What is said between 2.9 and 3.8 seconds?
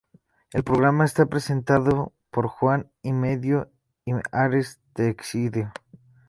y Medio